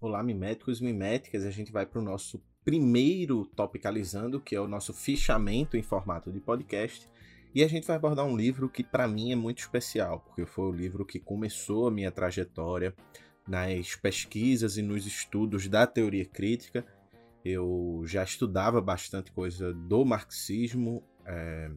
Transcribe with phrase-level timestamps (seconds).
[0.00, 1.44] Olá, miméticos e miméticas.
[1.46, 6.30] A gente vai para o nosso primeiro topicalizando, que é o nosso fichamento em formato
[6.30, 7.08] de podcast.
[7.54, 10.66] E a gente vai abordar um livro que para mim é muito especial, porque foi
[10.66, 12.94] o livro que começou a minha trajetória
[13.46, 16.84] nas pesquisas e nos estudos da teoria crítica.
[17.44, 21.70] Eu já estudava bastante coisa do marxismo é,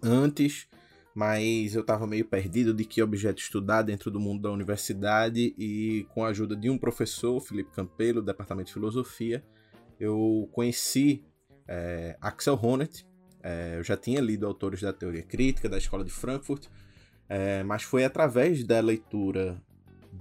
[0.00, 0.68] antes,
[1.14, 6.06] mas eu estava meio perdido de que objeto estudar dentro do mundo da universidade e
[6.10, 9.44] com a ajuda de um professor, Felipe Campelo, do Departamento de Filosofia,
[9.98, 11.24] eu conheci
[11.66, 13.04] é, Axel Honneth.
[13.46, 16.66] É, eu já tinha lido autores da teoria crítica da Escola de Frankfurt,
[17.28, 19.62] é, mas foi através da leitura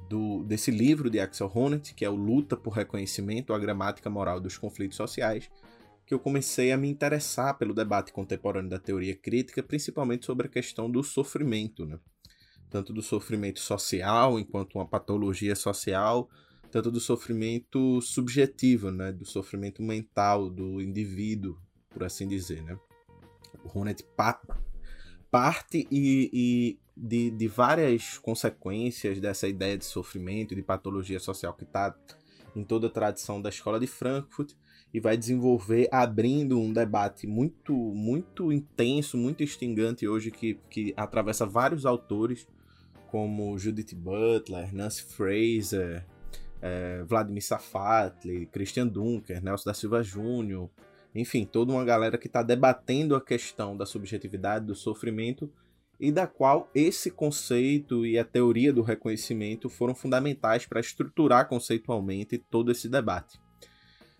[0.10, 4.42] do, desse livro de Axel Honneth, que é o Luta por Reconhecimento, a Gramática Moral
[4.42, 5.50] dos Conflitos Sociais,
[6.06, 10.50] que eu comecei a me interessar pelo debate contemporâneo da teoria crítica, principalmente sobre a
[10.50, 11.98] questão do sofrimento, né?
[12.70, 16.30] tanto do sofrimento social enquanto uma patologia social,
[16.70, 19.14] tanto do sofrimento subjetivo, né?
[19.14, 21.58] do sofrimento mental do indivíduo,
[21.90, 22.62] por assim dizer.
[22.64, 22.78] Né?
[23.74, 24.40] Honneth pa
[25.30, 31.64] parte e, e de, de várias consequências dessa ideia de sofrimento de patologia social que
[31.64, 31.96] está
[32.56, 34.54] em toda a tradição da escola de Frankfurt
[34.94, 41.48] e vai desenvolver abrindo um debate muito muito intenso, muito instigante hoje que, que atravessa
[41.48, 42.48] vários autores
[43.08, 46.06] como Judith Butler, Nancy Fraser,
[46.62, 50.70] é, Vladimir Safatli, Christian Dunker, Nelson da Silva Júnior,
[51.16, 55.52] enfim, toda uma galera que está debatendo a questão da subjetividade, do sofrimento
[56.00, 62.38] e da qual esse conceito e a teoria do reconhecimento foram fundamentais para estruturar conceitualmente
[62.38, 63.40] todo esse debate.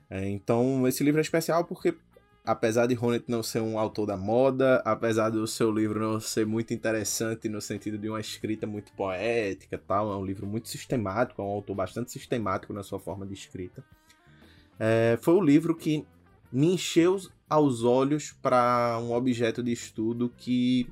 [0.10, 1.98] É, então, esse livro é especial porque,
[2.46, 6.46] apesar de Honneth não ser um autor da moda, apesar do seu livro não ser
[6.46, 11.42] muito interessante no sentido de uma escrita muito poética, tal, é um livro muito sistemático,
[11.42, 13.84] é um autor bastante sistemático na sua forma de escrita.
[14.80, 16.06] É, foi o livro que
[16.54, 17.20] me encheu
[17.50, 20.88] aos olhos para um objeto de estudo que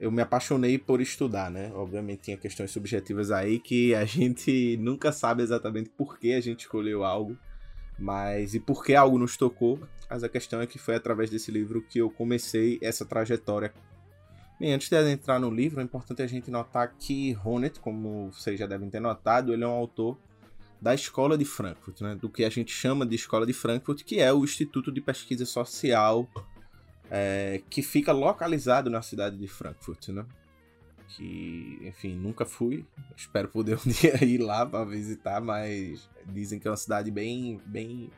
[0.00, 1.70] eu me apaixonei por estudar, né?
[1.74, 6.60] Obviamente tinha questões subjetivas aí que a gente nunca sabe exatamente por que a gente
[6.60, 7.36] escolheu algo,
[7.98, 9.78] mas e por que algo nos tocou.
[10.08, 13.74] Mas a questão é que foi através desse livro que eu comecei essa trajetória.
[14.58, 18.58] Bem, antes de entrar no livro, é importante a gente notar que Honneth, como vocês
[18.58, 20.16] já devem ter notado, ele é um autor
[20.80, 22.14] da Escola de Frankfurt, né?
[22.14, 25.46] do que a gente chama de Escola de Frankfurt, que é o Instituto de Pesquisa
[25.46, 26.28] Social
[27.10, 30.24] é, que fica localizado na cidade de Frankfurt, né?
[31.08, 32.84] Que, enfim, nunca fui.
[33.16, 37.60] Espero poder um dia ir lá para visitar, mas dizem que é uma cidade bem,
[37.64, 38.10] bem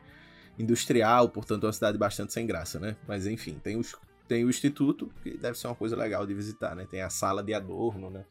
[0.59, 2.97] industrial, portanto é uma cidade bastante sem graça, né?
[3.07, 3.95] Mas enfim, tem, os,
[4.27, 6.87] tem o instituto, que deve ser uma coisa legal de visitar, né?
[6.91, 8.25] Tem a sala de adorno, né?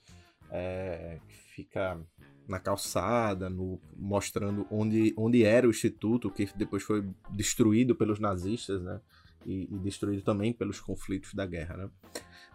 [0.50, 1.20] É,
[1.56, 2.00] fica
[2.48, 8.82] na calçada, no, mostrando onde, onde era o instituto, que depois foi destruído pelos nazistas,
[8.82, 9.02] né?
[9.46, 11.78] e, e destruído também pelos conflitos da guerra.
[11.78, 11.90] Né?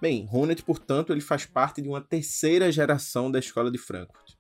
[0.01, 4.35] Bem, Honneth, portanto, ele faz parte de uma terceira geração da escola de Frankfurt.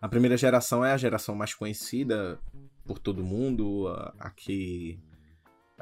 [0.00, 2.38] A primeira geração é a geração mais conhecida
[2.84, 3.86] por todo mundo,
[4.18, 4.98] aqui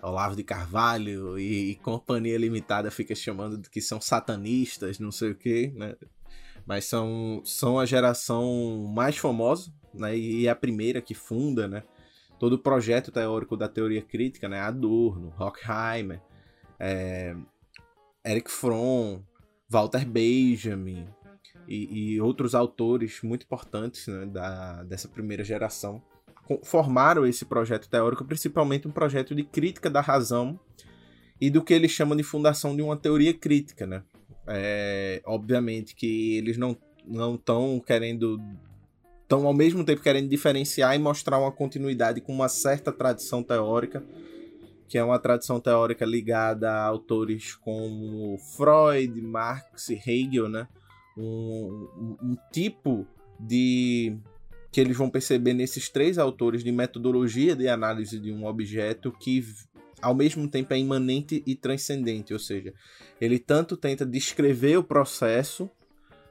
[0.02, 5.30] Olavo de Carvalho e, e, Companhia Limitada fica chamando de que são satanistas, não sei
[5.30, 5.96] o que, né?
[6.70, 10.16] Mas são, são a geração mais famosa, né?
[10.16, 11.82] E a primeira que funda, né?
[12.38, 14.60] todo o projeto teórico da teoria crítica, né?
[14.60, 16.22] Adorno, Horkheimer,
[16.78, 17.34] é,
[18.24, 19.20] Eric Fromm,
[19.68, 21.08] Walter Benjamin
[21.66, 26.00] e, e outros autores muito importantes né, da, dessa primeira geração
[26.62, 30.56] formaram esse projeto teórico, principalmente um projeto de crítica da razão
[31.40, 34.04] e do que eles chamam de fundação de uma teoria crítica, né?
[34.52, 36.76] É, obviamente que eles não
[37.06, 38.38] não estão querendo
[39.22, 44.02] estão ao mesmo tempo querendo diferenciar e mostrar uma continuidade com uma certa tradição teórica,
[44.88, 50.66] que é uma tradição teórica ligada a autores como Freud, Marx e Hegel, né?
[51.16, 53.06] Um, um, um tipo
[53.38, 54.18] de
[54.72, 59.44] que eles vão perceber nesses três autores de metodologia de análise de um objeto que
[60.00, 62.72] ao mesmo tempo é imanente e transcendente, ou seja,
[63.20, 65.70] ele tanto tenta descrever o processo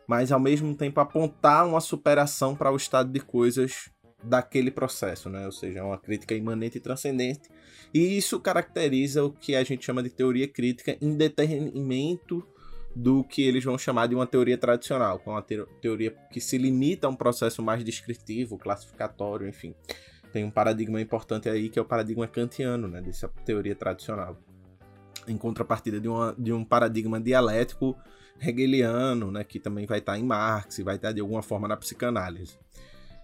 [0.09, 3.91] mas ao mesmo tempo apontar uma superação para o estado de coisas
[4.23, 5.45] daquele processo, né?
[5.45, 7.41] Ou seja, uma crítica imanente e transcendente.
[7.93, 12.43] E isso caracteriza o que a gente chama de teoria crítica em detrimento
[12.95, 15.45] do que eles vão chamar de uma teoria tradicional, que é uma
[15.79, 19.75] teoria que se limita a um processo mais descritivo, classificatório, enfim.
[20.31, 24.37] Tem um paradigma importante aí que é o paradigma kantiano, né, dessa teoria tradicional.
[25.27, 27.97] Em contrapartida de, uma, de um paradigma dialético
[28.41, 31.75] hegeliano, né, que também vai estar em Marx e vai estar de alguma forma na
[31.75, 32.57] psicanálise.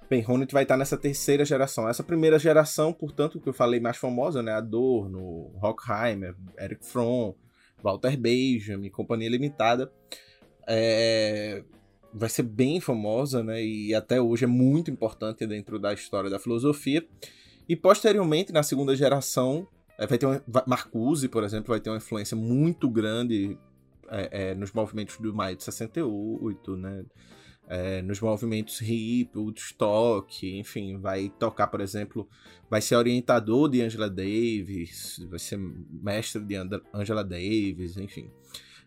[0.10, 1.90] Bem, Honneth vai estar nessa terceira geração.
[1.90, 7.34] Essa primeira geração, portanto, que eu falei mais famosa, né, Adorno, Horkheimer, Eric Fromm,
[7.82, 9.92] Walter Benjamin, Companhia Limitada,
[10.68, 11.64] é,
[12.16, 13.62] vai ser bem famosa, né?
[13.62, 17.06] E até hoje é muito importante dentro da história da filosofia.
[17.68, 19.68] E posteriormente, na segunda geração,
[19.98, 23.58] é, vai ter Marcuse, por exemplo, vai ter uma influência muito grande
[24.08, 27.06] é, é, nos movimentos do maio de 68, né?
[27.68, 32.30] É, nos movimentos hip, Woodstock, enfim, vai tocar, por exemplo,
[32.70, 36.56] vai ser orientador de Angela Davis, vai ser mestre de
[36.94, 38.30] Angela Davis, enfim.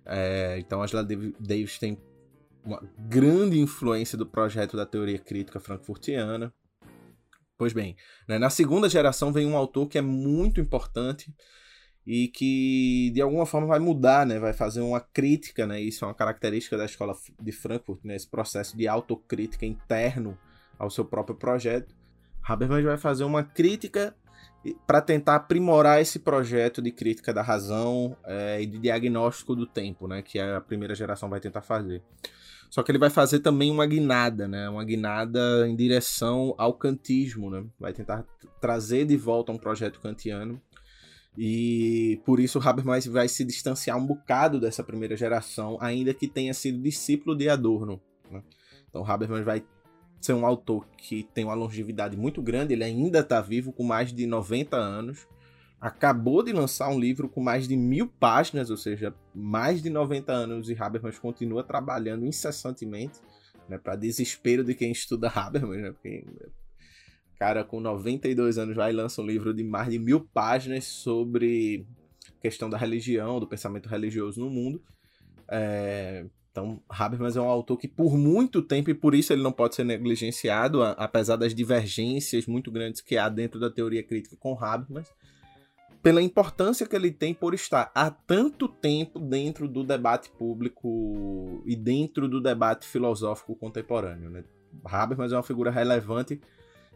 [0.07, 1.99] É, então, Angela Davis tem
[2.69, 6.53] uma grande influência do projeto da teoria crítica frankfurtiana.
[7.57, 7.97] Pois bem,
[8.29, 11.35] né, na segunda geração vem um autor que é muito importante
[12.07, 14.39] e que de alguma forma vai mudar, né?
[14.39, 15.79] Vai fazer uma crítica, né?
[15.79, 18.17] Isso é uma característica da escola de Frankfurt, né?
[18.17, 20.39] Esse processo de autocrítica interno
[20.79, 21.95] ao seu próprio projeto.
[22.43, 24.17] Habermas vai fazer uma crítica
[24.87, 30.09] para tentar aprimorar esse projeto de crítica da razão é, e de diagnóstico do tempo,
[30.09, 30.23] né?
[30.23, 32.03] Que a primeira geração vai tentar fazer.
[32.71, 34.69] Só que ele vai fazer também uma guinada, né?
[34.69, 37.65] Uma guinada em direção ao kantismo, né?
[37.79, 38.25] Vai tentar
[38.61, 40.61] trazer de volta um projeto kantiano.
[41.37, 46.53] E por isso Habermas vai se distanciar um bocado dessa primeira geração, ainda que tenha
[46.53, 48.01] sido discípulo de Adorno.
[48.31, 48.43] Né?
[48.89, 49.63] Então Habermas vai
[50.21, 54.13] ser um autor que tem uma longevidade muito grande, ele ainda está vivo com mais
[54.13, 55.29] de 90 anos
[55.81, 60.33] acabou de lançar um livro com mais de mil páginas, ou seja, mais de 90
[60.33, 63.21] anos, e Habermas continua trabalhando incessantemente,
[63.69, 66.25] né, para desespero de quem estuda Habermas, né, porque
[67.39, 71.87] cara com 92 anos vai e lança um livro de mais de mil páginas sobre
[72.41, 74.83] questão da religião, do pensamento religioso no mundo.
[75.49, 79.53] É, então, Habermas é um autor que por muito tempo, e por isso ele não
[79.53, 84.59] pode ser negligenciado, apesar das divergências muito grandes que há dentro da teoria crítica com
[84.59, 85.09] Habermas,
[86.09, 91.77] pela importância que ele tem por estar há tanto tempo dentro do debate público e
[91.77, 94.31] dentro do debate filosófico contemporâneo.
[94.31, 94.43] Né?
[94.87, 96.41] Habermas é uma figura relevante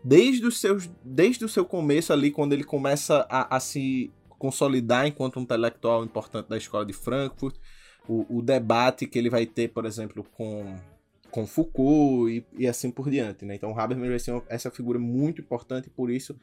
[0.03, 5.07] desde, os seus, desde o seu começo ali, quando ele começa a, a se consolidar
[5.07, 7.57] enquanto um intelectual importante da escola de Frankfurt,
[8.09, 10.75] o, o debate que ele vai ter, por exemplo, com,
[11.31, 13.45] com Foucault e, e assim por diante.
[13.45, 13.57] Né?
[13.57, 16.35] Então, Habermas vai ser uma, essa figura muito importante por isso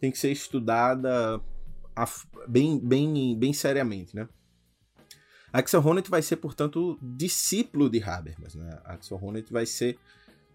[0.00, 1.40] tem que ser estudada
[2.46, 4.28] bem, bem, bem seriamente, né?
[5.52, 8.78] Axel Honneth vai ser, portanto, discípulo de Habermas, né?
[8.84, 9.98] Axel Honneth vai ser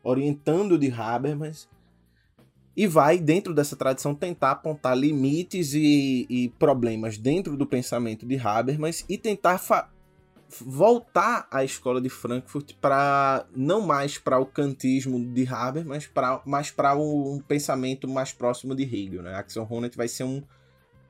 [0.03, 1.67] orientando de Habermas
[2.75, 8.37] e vai, dentro dessa tradição, tentar apontar limites e, e problemas dentro do pensamento de
[8.37, 9.59] Habermas e tentar
[10.61, 16.09] voltar à escola de Frankfurt para não mais para o kantismo de Habermas,
[16.45, 19.23] mas para um pensamento mais próximo de Hegel.
[19.23, 19.35] Né?
[19.35, 20.43] Axel Honneth vai ser um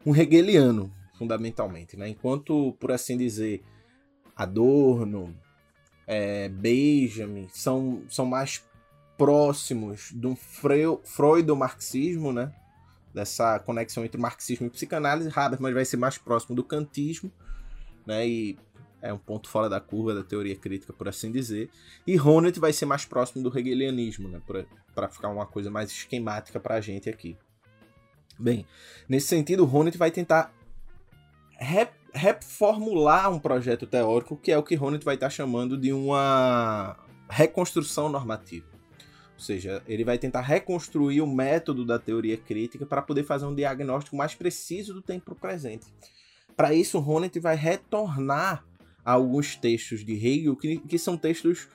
[0.06, 1.98] um hegeliano, fundamentalmente.
[1.98, 2.10] Né?
[2.10, 3.64] Enquanto, por assim dizer,
[4.36, 5.36] Adorno,
[6.06, 8.64] é, Benjamin são, são mais
[9.18, 12.54] próximos do freudo-marxismo, né?
[13.14, 15.32] dessa conexão entre marxismo e psicanálise.
[15.34, 17.32] Habermas vai ser mais próximo do kantismo,
[18.06, 18.28] né?
[18.28, 18.58] e
[19.02, 21.70] é um ponto fora da curva da teoria crítica, por assim dizer.
[22.08, 24.42] E Honneth vai ser mais próximo do hegelianismo, né?
[24.96, 27.38] para ficar uma coisa mais esquemática para a gente aqui.
[28.40, 28.66] Bem,
[29.08, 30.54] nesse sentido, Honneth vai tentar
[32.14, 36.98] reformular um projeto teórico que é o que Honneth vai estar chamando de uma
[37.30, 38.68] reconstrução normativa.
[39.34, 43.56] Ou seja, ele vai tentar reconstruir o método da teoria crítica para poder fazer um
[43.56, 45.88] diagnóstico mais preciso do tempo presente.
[46.56, 48.64] Para isso, Honneth vai retornar
[49.04, 51.68] a alguns textos de Hegel que, que são textos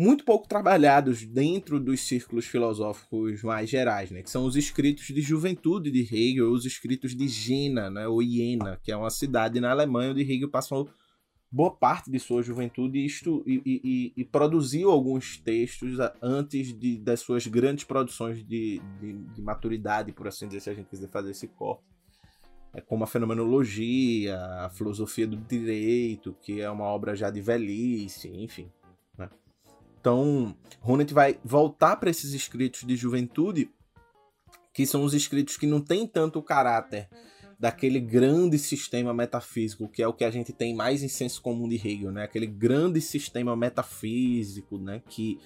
[0.00, 4.22] muito pouco trabalhados dentro dos círculos filosóficos mais gerais, né?
[4.22, 8.08] Que são os escritos de juventude de Hegel, os escritos de Jena, né?
[8.08, 10.88] Ou Jena, que é uma cidade na Alemanha onde Hegel passou
[11.52, 13.08] boa parte de sua juventude e,
[13.46, 19.42] e, e, e produziu alguns textos antes de, das suas grandes produções de, de, de,
[19.42, 21.84] maturidade, por assim dizer, se a gente quiser fazer esse corte.
[22.72, 28.28] É como a fenomenologia, a filosofia do direito, que é uma obra já de velhice,
[28.28, 28.70] enfim.
[30.00, 33.70] Então, Honneth vai voltar para esses escritos de juventude,
[34.72, 37.08] que são os escritos que não têm tanto o caráter
[37.58, 41.68] daquele grande sistema metafísico, que é o que a gente tem mais em senso comum
[41.68, 42.24] de Hegel, né?
[42.24, 45.02] Aquele grande sistema metafísico, né?
[45.06, 45.38] Que,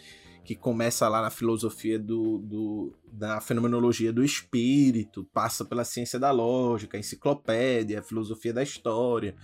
[0.44, 6.30] que começa lá na filosofia do, do, da fenomenologia do espírito, passa pela ciência da
[6.30, 9.34] lógica, enciclopédia, filosofia da história,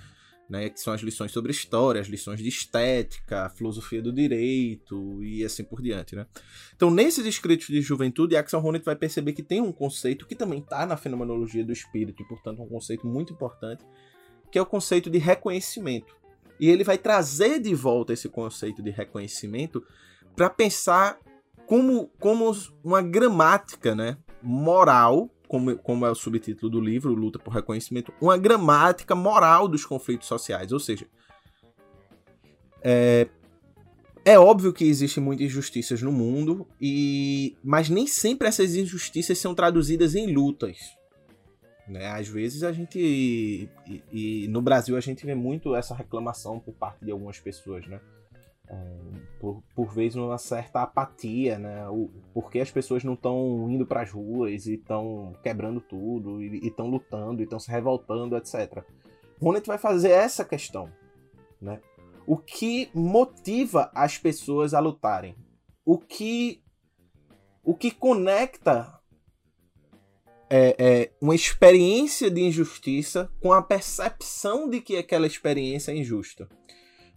[0.50, 5.45] né, que são as lições sobre história, as lições de estética, filosofia do direito e
[5.45, 6.16] assim por diante.
[6.16, 6.26] Né?
[6.75, 10.59] Então, nesses escritos de juventude, Axel Honneth vai perceber que tem um conceito que também
[10.59, 13.85] está na fenomenologia do espírito, e, portanto, um conceito muito importante,
[14.50, 16.16] que é o conceito de reconhecimento.
[16.59, 19.87] E ele vai trazer de volta esse conceito de reconhecimento
[20.35, 21.21] para pensar
[21.64, 22.52] como, como
[22.83, 28.38] uma gramática né, moral como, como é o subtítulo do livro, Luta por Reconhecimento, uma
[28.38, 30.71] gramática moral dos conflitos sociais.
[30.71, 31.09] Ou seja,
[32.80, 33.26] é,
[34.25, 39.52] é óbvio que existem muitas injustiças no mundo, e mas nem sempre essas injustiças são
[39.52, 40.78] traduzidas em lutas.
[41.88, 42.07] Né?
[42.07, 43.00] Às vezes a gente.
[43.00, 43.69] E,
[44.12, 48.00] e, no Brasil a gente vê muito essa reclamação por parte de algumas pessoas, né?
[49.41, 51.89] Por, por vezes uma certa apatia, né?
[51.89, 56.67] O, porque as pessoas não estão indo para as ruas e estão quebrando tudo, e
[56.67, 58.85] estão lutando, e estão se revoltando, etc.
[59.41, 60.93] Ronet vai fazer essa questão,
[61.61, 61.81] né?
[62.27, 65.35] O que motiva as pessoas a lutarem?
[65.85, 66.62] O que,
[67.65, 69.00] o que conecta
[70.50, 76.47] é, é, uma experiência de injustiça com a percepção de que aquela experiência é injusta?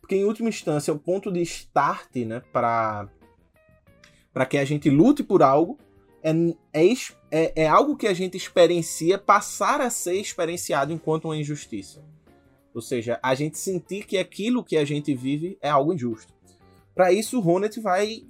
[0.03, 3.09] Porque, em última instância, o ponto de start né, para
[4.49, 5.79] que a gente lute por algo
[6.21, 6.29] é,
[6.73, 6.91] é,
[7.31, 12.03] é, é algo que a gente experiencia passar a ser experienciado enquanto uma injustiça.
[12.73, 16.33] Ou seja, a gente sentir que aquilo que a gente vive é algo injusto.
[16.93, 18.25] Para isso, o Ronet vai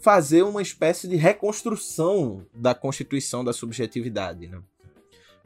[0.00, 4.62] fazer uma espécie de reconstrução da constituição da subjetividade, né?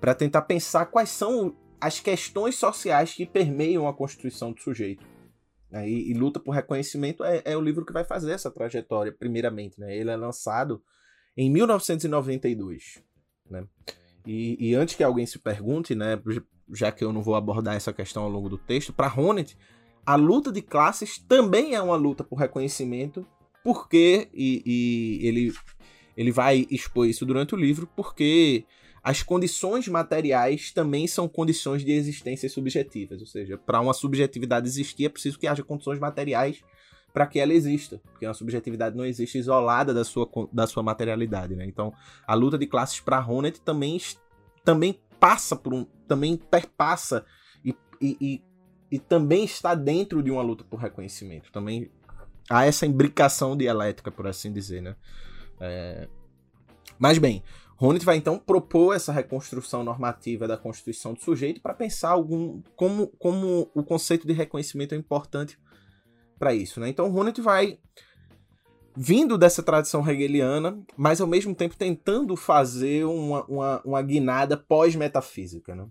[0.00, 5.15] para tentar pensar quais são as questões sociais que permeiam a constituição do sujeito.
[5.70, 5.88] Né?
[5.88, 9.78] E, e, Luta por Reconhecimento é, é, o livro que vai fazer essa trajetória, primeiramente.
[9.80, 9.96] Né?
[9.96, 10.82] Ele é lançado
[11.36, 13.02] em 1992.
[13.50, 13.66] Né?
[14.26, 16.20] E, e, antes que alguém se pergunte, né,
[16.72, 19.56] já que eu não vou abordar essa questão ao longo do texto, para Ronet,
[20.04, 23.26] a luta de classes também é uma luta por reconhecimento,
[23.62, 25.52] porque, e, e ele,
[26.16, 28.64] ele vai expor isso durante o livro, porque
[29.06, 35.04] as condições materiais também são condições de existência subjetivas, ou seja, para uma subjetividade existir
[35.04, 36.60] é preciso que haja condições materiais
[37.12, 41.54] para que ela exista, porque uma subjetividade não existe isolada da sua, da sua materialidade,
[41.54, 41.64] né?
[41.64, 41.94] Então,
[42.26, 43.96] a luta de classes para Ronet também,
[44.64, 47.24] também passa por um, também perpassa
[47.64, 48.42] e, e, e,
[48.90, 51.52] e também está dentro de uma luta por reconhecimento.
[51.52, 51.92] Também
[52.50, 54.96] há essa imbricação dialética, por assim dizer, né?
[55.60, 56.08] É...
[56.98, 57.42] Mas bem,
[57.76, 63.08] Ronet vai então propor essa reconstrução normativa da constituição do sujeito para pensar algum, como,
[63.18, 65.58] como o conceito de reconhecimento é importante
[66.38, 66.80] para isso.
[66.80, 66.88] Né?
[66.88, 67.78] Então Ronet vai
[68.96, 75.74] vindo dessa tradição hegeliana, mas ao mesmo tempo tentando fazer uma, uma, uma guinada pós-metafísica.
[75.74, 75.86] Né?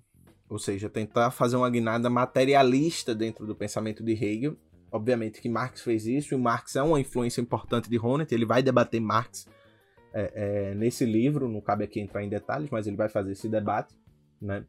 [0.50, 4.58] Ou seja, tentar fazer uma guinada materialista dentro do pensamento de Hegel.
[4.92, 8.64] Obviamente que Marx fez isso, e Marx é uma influência importante de Ronet, ele vai
[8.64, 9.46] debater Marx
[10.16, 13.50] é, é, nesse livro, não cabe aqui entrar em detalhes, mas ele vai fazer esse
[13.50, 13.94] debate,
[14.42, 14.66] né?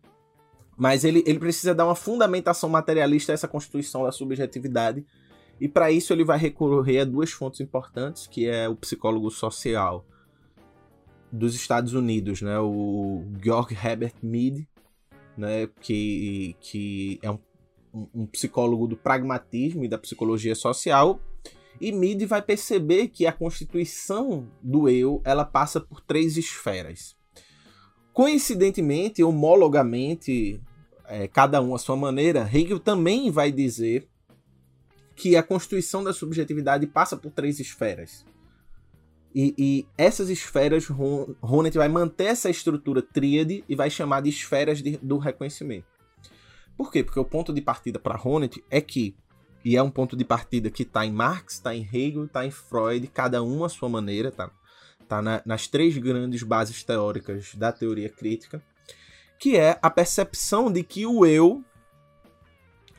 [0.77, 5.07] Mas ele, ele precisa dar uma fundamentação materialista a essa constituição da subjetividade,
[5.61, 10.05] e para isso ele vai recorrer a duas fontes importantes, que é o psicólogo social
[11.31, 12.59] dos Estados Unidos, né?
[12.59, 14.69] O Georg Herbert Mead,
[15.39, 15.69] né?
[15.81, 17.39] Que, que é um,
[18.13, 21.21] um psicólogo do pragmatismo e da psicologia social,
[21.81, 27.17] e Mid vai perceber que a constituição do eu ela passa por três esferas.
[28.13, 30.61] Coincidentemente, homologamente,
[31.07, 34.09] é, cada um à sua maneira, Hegel também vai dizer
[35.15, 38.25] que a constituição da subjetividade passa por três esferas.
[39.35, 44.83] E, e essas esferas, Ronet vai manter essa estrutura tríade e vai chamar de esferas
[44.83, 45.87] de, do reconhecimento.
[46.77, 47.05] Por quê?
[47.05, 49.15] Porque o ponto de partida para Ronet é que
[49.67, 52.53] e é um ponto de partida que está em Marx, está em Hegel, está em
[52.53, 54.49] Freud, cada um à sua maneira, tá?
[55.09, 58.63] Tá na, nas três grandes bases teóricas da teoria crítica,
[59.41, 61.65] que é a percepção de que o eu,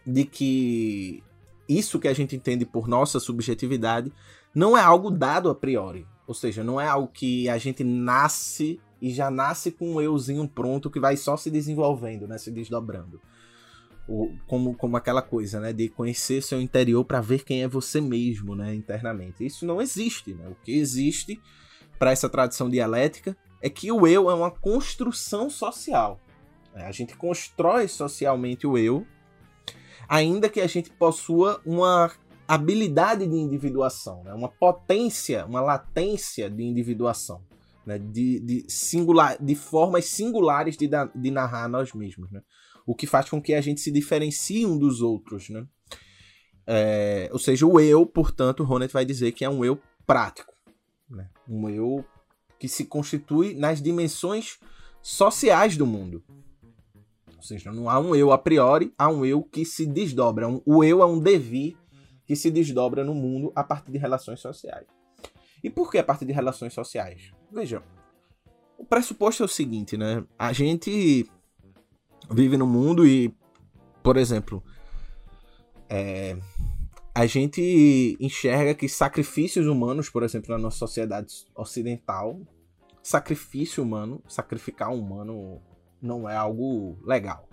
[0.06, 1.24] de que
[1.70, 4.12] isso que a gente entende por nossa subjetividade,
[4.54, 6.06] não é algo dado a priori.
[6.28, 10.46] Ou seja, não é algo que a gente nasce e já nasce com um euzinho
[10.46, 13.22] pronto que vai só se desenvolvendo, né, se desdobrando
[14.48, 18.56] como, como aquela coisa, né, de conhecer seu interior para ver quem é você mesmo,
[18.56, 19.46] né, internamente.
[19.46, 20.48] Isso não existe, né?
[20.48, 21.42] O que existe
[22.00, 26.20] para essa tradição dialética é que o eu é uma construção social.
[26.74, 26.86] Né?
[26.86, 29.06] A gente constrói socialmente o eu,
[30.08, 32.12] ainda que a gente possua uma
[32.48, 34.34] habilidade de individuação, né?
[34.34, 37.42] uma potência, uma latência de individuação,
[37.86, 37.98] né?
[37.98, 42.32] de, de, singular, de formas singulares de, de narrar nós mesmos.
[42.32, 42.42] Né?
[42.88, 45.50] O que faz com que a gente se diferencie um dos outros.
[45.50, 45.67] Né?
[46.65, 50.53] É, ou seja, o eu, portanto, Ronet vai dizer que é um eu prático.
[51.10, 51.29] Né?
[51.48, 52.03] Um eu
[52.58, 54.58] que se constitui nas dimensões
[55.01, 56.24] sociais do mundo.
[57.36, 60.48] Ou seja, não há um eu a priori, há um eu que se desdobra.
[60.65, 61.77] O eu é um devir
[62.25, 64.88] que se desdobra no mundo a partir de relações sociais.
[65.63, 67.32] E por que a partir de relações sociais?
[67.51, 67.84] Vejam,
[68.77, 70.24] o pressuposto é o seguinte, né?
[70.38, 71.29] A gente
[72.30, 73.34] vive no mundo e,
[74.04, 74.64] por exemplo,
[75.90, 76.38] é,
[77.14, 82.40] a gente enxerga que sacrifícios humanos, por exemplo, na nossa sociedade ocidental,
[83.02, 85.62] sacrifício humano, sacrificar um humano
[86.02, 87.48] não é algo legal.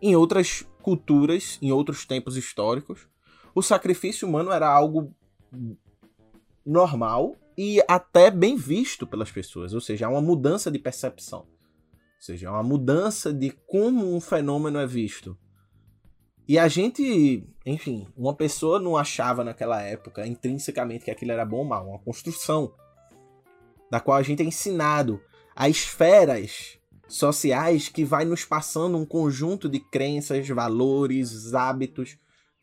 [0.00, 3.06] Em outras culturas, em outros tempos históricos,
[3.54, 5.14] o sacrifício humano era algo
[6.66, 11.46] normal e até bem visto pelas pessoas, ou seja, há uma mudança de percepção.
[12.24, 15.36] Seja, há uma mudança de como um fenômeno é visto.
[16.48, 21.58] E a gente, enfim, uma pessoa não achava naquela época intrinsecamente que aquilo era bom
[21.58, 22.72] ou mal, uma construção
[23.90, 25.20] da qual a gente é ensinado
[25.54, 32.16] a esferas sociais que vai nos passando um conjunto de crenças, valores, hábitos,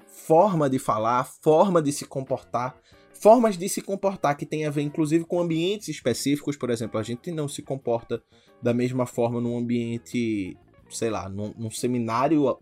[0.08, 2.76] forma de falar, forma de se comportar,
[3.22, 7.04] formas de se comportar que tem a ver inclusive com ambientes específicos, por exemplo, a
[7.04, 8.22] gente não se comporta
[8.62, 10.58] da mesma forma num ambiente,
[10.90, 12.58] sei lá, num, num seminário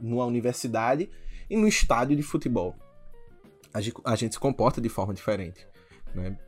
[0.00, 1.10] numa universidade
[1.50, 2.76] e no estádio de futebol.
[3.74, 5.66] A gente, a gente se comporta de forma diferente.
[6.14, 6.38] Né?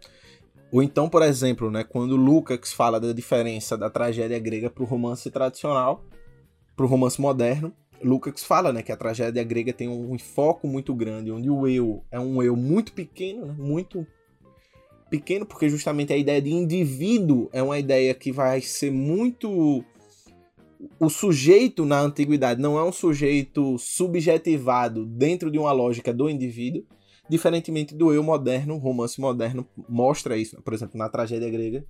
[0.70, 4.86] Ou então, por exemplo, né, quando Lukács fala da diferença da tragédia grega para o
[4.86, 6.04] romance tradicional,
[6.76, 10.94] para o romance moderno, Lukács fala né, que a tragédia grega tem um foco muito
[10.94, 14.06] grande, onde o eu é um eu muito pequeno, né, muito
[15.10, 19.84] pequeno, porque justamente a ideia de indivíduo é uma ideia que vai ser muito
[20.98, 26.84] o sujeito na antiguidade não é um sujeito subjetivado dentro de uma lógica do indivíduo,
[27.28, 30.60] diferentemente do eu moderno, o romance moderno mostra isso.
[30.62, 31.84] Por exemplo, na tragédia grega,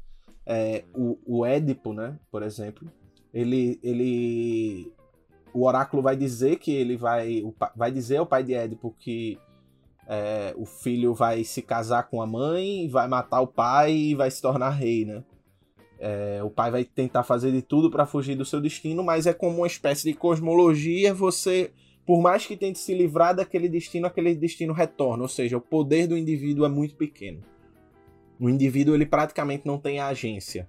[0.45, 2.91] é, o, o Édipo, né, por exemplo,
[3.33, 4.93] ele, ele,
[5.53, 7.43] o oráculo vai dizer que ele vai,
[7.75, 9.39] vai dizer ao pai de Édipo que
[10.07, 14.31] é, o filho vai se casar com a mãe, vai matar o pai e vai
[14.31, 15.23] se tornar rei, né?
[15.99, 19.35] É, o pai vai tentar fazer de tudo para fugir do seu destino, mas é
[19.35, 21.13] como uma espécie de cosmologia.
[21.13, 21.73] Você,
[22.07, 25.23] por mais que tente se livrar daquele destino, aquele destino retorna.
[25.23, 27.43] Ou seja, o poder do indivíduo é muito pequeno.
[28.41, 30.69] O indivíduo ele praticamente não tem agência.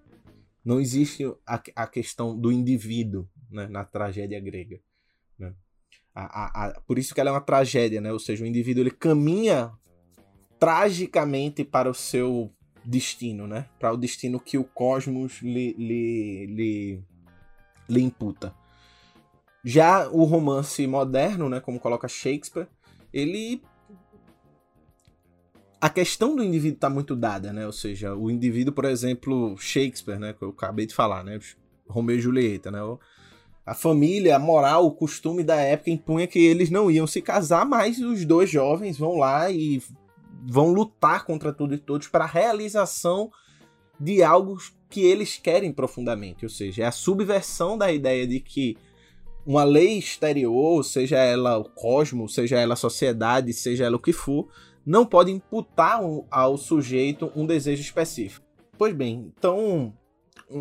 [0.66, 4.80] Não existe a, a questão do indivíduo né, na tragédia grega.
[5.38, 5.54] Né?
[6.14, 8.12] A, a, a, por isso que ela é uma tragédia, né?
[8.12, 9.72] Ou seja, o indivíduo ele caminha
[10.60, 13.68] tragicamente para o seu destino, né?
[13.80, 17.04] Para o destino que o cosmos lhe, lhe, lhe,
[17.90, 18.54] lhe imputa.
[19.64, 22.68] Já o romance moderno, né, como coloca Shakespeare,
[23.14, 23.62] ele
[25.80, 27.66] a questão do indivíduo está muito dada, né?
[27.66, 31.40] Ou seja, o indivíduo, por exemplo, Shakespeare, né, que eu acabei de falar, né,
[31.88, 32.80] Romeu e Julieta, né?
[33.66, 37.66] A família, a moral, o costume da época impunha que eles não iam se casar,
[37.66, 39.82] mas os dois jovens vão lá e
[40.44, 43.32] vão lutar contra tudo e todos para a realização
[44.00, 44.58] de algo
[44.90, 46.44] que eles querem profundamente.
[46.44, 48.76] Ou seja, é a subversão da ideia de que
[49.46, 54.14] uma lei exterior, seja ela o cosmos, seja ela a sociedade, seja ela o que
[54.14, 54.48] for,
[54.86, 58.46] não pode imputar ao sujeito um desejo específico.
[58.78, 59.94] Pois bem, então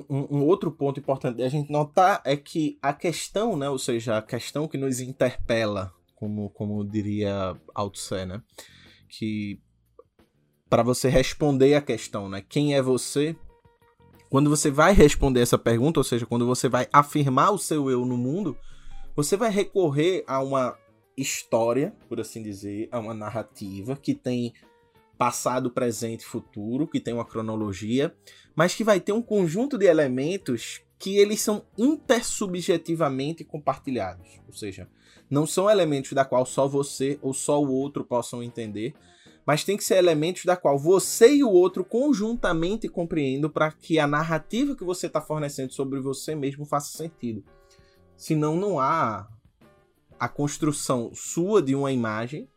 [0.08, 3.78] um, um, outro ponto importante de a gente notar é que a questão, né, ou
[3.78, 8.42] seja, a questão que nos interpela, como, como diria Althusser, né,
[9.08, 9.60] que
[10.68, 12.40] para você responder a questão, né?
[12.48, 13.34] Quem é você?
[14.30, 18.06] Quando você vai responder essa pergunta, ou seja, quando você vai afirmar o seu eu
[18.06, 18.56] no mundo,
[19.16, 20.78] você vai recorrer a uma
[21.16, 24.52] história, por assim dizer, a uma narrativa que tem
[25.20, 28.16] passado, presente e futuro, que tem uma cronologia,
[28.56, 34.40] mas que vai ter um conjunto de elementos que eles são intersubjetivamente compartilhados.
[34.46, 34.88] Ou seja,
[35.28, 38.94] não são elementos da qual só você ou só o outro possam entender,
[39.44, 43.98] mas tem que ser elementos da qual você e o outro conjuntamente compreendam para que
[43.98, 47.44] a narrativa que você está fornecendo sobre você mesmo faça sentido.
[48.16, 49.28] Senão não há
[50.18, 52.48] a construção sua de uma imagem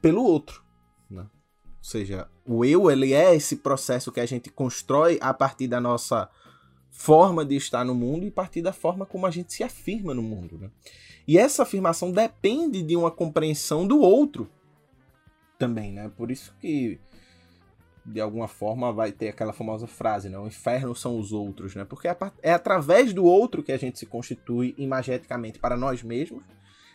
[0.00, 0.63] pelo outro.
[1.10, 1.22] Né?
[1.22, 5.80] Ou seja, o eu ele é esse processo que a gente constrói a partir da
[5.80, 6.28] nossa
[6.90, 10.22] forma de estar no mundo e partir da forma como a gente se afirma no
[10.22, 10.58] mundo.
[10.58, 10.70] Né?
[11.26, 14.48] E essa afirmação depende de uma compreensão do outro
[15.58, 16.10] também, né?
[16.16, 17.00] Por isso que
[18.04, 20.38] de alguma forma vai ter aquela famosa frase, né?
[20.38, 21.84] O inferno são os outros, né?
[21.84, 26.44] Porque é, é através do outro que a gente se constitui imageticamente para nós mesmos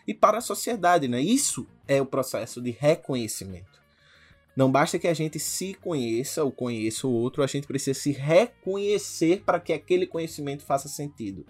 [0.06, 1.20] e para a sociedade, né?
[1.20, 3.79] Isso é o processo de reconhecimento.
[4.56, 8.12] Não basta que a gente se conheça ou conheça o outro, a gente precisa se
[8.12, 11.46] reconhecer para que aquele conhecimento faça sentido.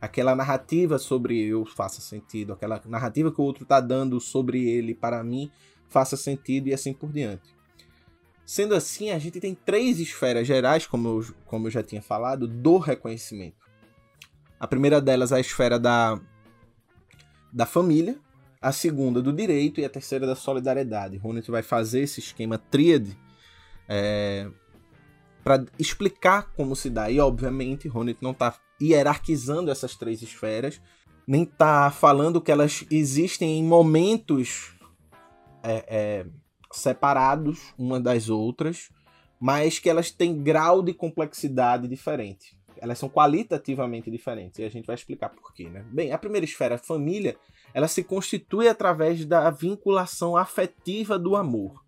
[0.00, 4.94] Aquela narrativa sobre eu faça sentido, aquela narrativa que o outro está dando sobre ele
[4.94, 5.50] para mim
[5.88, 7.56] faça sentido e assim por diante.
[8.44, 12.46] Sendo assim, a gente tem três esferas gerais, como eu, como eu já tinha falado,
[12.46, 13.56] do reconhecimento.
[14.58, 16.18] A primeira delas é a esfera da,
[17.52, 18.18] da família,
[18.60, 21.16] a segunda do direito e a terceira da solidariedade.
[21.16, 23.16] Ronit vai fazer esse esquema tríade
[23.88, 24.48] é,
[25.44, 27.10] para explicar como se dá.
[27.10, 30.80] E, obviamente, Ronit não está hierarquizando essas três esferas,
[31.26, 34.74] nem está falando que elas existem em momentos
[35.62, 36.26] é, é,
[36.72, 38.90] separados uma das outras,
[39.40, 42.56] mas que elas têm grau de complexidade diferente.
[42.80, 45.84] Elas são qualitativamente diferentes e a gente vai explicar por quê, né?
[45.92, 47.36] Bem, a primeira esfera, a família,
[47.72, 51.84] ela se constitui através da vinculação afetiva do amor.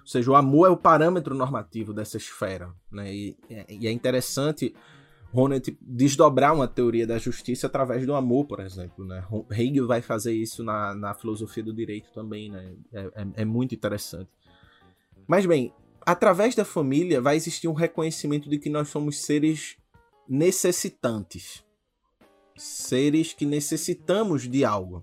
[0.00, 3.12] Ou seja, o amor é o parâmetro normativo dessa esfera, né?
[3.14, 3.36] E,
[3.68, 4.74] e é interessante
[5.32, 9.04] Ronnet desdobrar uma teoria da justiça através do amor, por exemplo.
[9.04, 9.24] Né?
[9.50, 12.74] Hegel vai fazer isso na, na filosofia do direito também, né?
[12.92, 14.28] É, é, é, muito interessante.
[15.26, 15.72] Mas bem,
[16.04, 19.76] através da família vai existir um reconhecimento de que nós somos seres
[20.28, 21.64] necessitantes.
[22.54, 25.02] Seres que necessitamos de algo.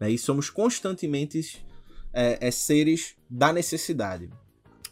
[0.00, 0.10] Né?
[0.10, 1.64] E somos constantemente
[2.12, 4.30] é, é, seres da necessidade.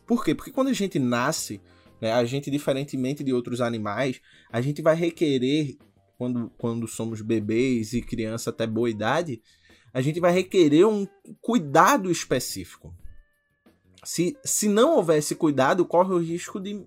[0.07, 0.35] Por quê?
[0.35, 1.61] Porque quando a gente nasce,
[2.03, 2.13] né?
[2.13, 5.79] A gente, diferentemente de outros animais, a gente vai requerer,
[6.19, 9.41] quando, quando somos bebês e criança até boa idade,
[9.95, 11.07] a gente vai requerer um
[11.41, 12.93] cuidado específico.
[14.03, 16.85] Se, se não houvesse cuidado, corre o risco de,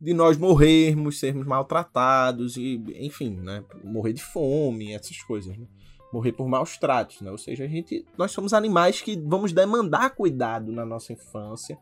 [0.00, 5.66] de nós morrermos, sermos maltratados e, enfim, né, morrer de fome, essas coisas, né?
[6.12, 7.30] Morrer por maus tratos, né?
[7.30, 11.78] Ou seja, a gente, nós somos animais que vamos demandar cuidado na nossa infância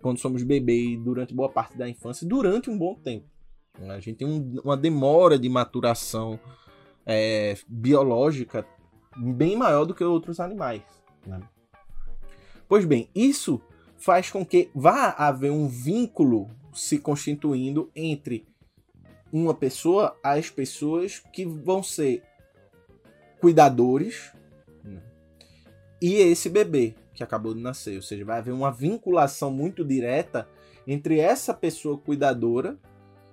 [0.00, 3.26] quando somos bebê e durante boa parte da infância, durante um bom tempo.
[3.78, 3.94] Né?
[3.94, 6.40] A gente tem um, uma demora de maturação
[7.04, 8.66] é, biológica
[9.16, 10.82] bem maior do que outros animais.
[11.26, 11.40] Né?
[12.68, 13.60] Pois bem, isso
[13.96, 18.46] faz com que vá haver um vínculo se constituindo entre
[19.32, 22.22] uma pessoa as pessoas que vão ser
[23.40, 24.32] cuidadores
[24.84, 25.00] né?
[26.00, 27.96] e esse bebê que acabou de nascer.
[27.96, 30.48] Ou seja, vai haver uma vinculação muito direta
[30.86, 32.78] entre essa pessoa cuidadora